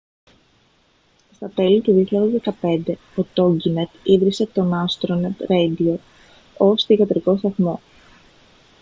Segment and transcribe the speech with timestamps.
[1.35, 2.05] στα τέλη του
[2.61, 5.99] 2015 ο τόγκινετ ίδρυσε τον άστρονετ ρέιντιο
[6.57, 7.79] ως θυγατρικό σταθμό